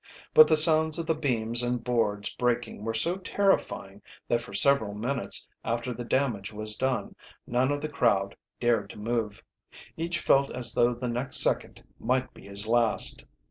But 0.33 0.47
the 0.47 0.57
sounds 0.57 0.97
of 0.97 1.05
the 1.05 1.13
beams 1.13 1.61
and 1.61 1.83
boards 1.83 2.33
breaking 2.33 2.83
were 2.83 2.93
so 2.95 3.17
terrifying 3.17 4.01
that 4.27 4.41
for 4.41 4.51
several 4.51 4.95
minutes 4.95 5.47
after 5.63 5.93
the 5.93 6.03
damage 6.03 6.51
was 6.51 6.75
done 6.75 7.15
none 7.45 7.71
of 7.71 7.81
the 7.81 7.87
crowd 7.87 8.35
dared 8.59 8.89
to 8.89 8.97
move. 8.97 9.43
Each 9.95 10.17
felt 10.19 10.49
as 10.55 10.73
though 10.73 10.95
the 10.95 11.07
next 11.07 11.37
second 11.37 11.83
might 11.99 12.33
be 12.33 12.47
his 12.47 12.65
last. 12.65 13.25